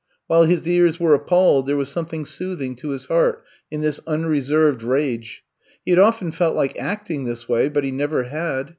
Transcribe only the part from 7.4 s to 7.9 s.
way, but